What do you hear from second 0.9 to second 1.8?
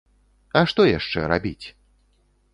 яшчэ рабіць?!